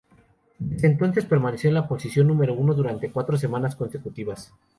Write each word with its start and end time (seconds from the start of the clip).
Desde 0.57 0.87
entonces 0.87 1.25
permaneció 1.25 1.67
en 1.69 1.75
la 1.75 1.87
posición 1.87 2.25
número 2.25 2.55
uno 2.55 2.73
durante 2.73 3.11
cuatro 3.11 3.37
semanas 3.37 3.75
consecutivas. 3.75 4.51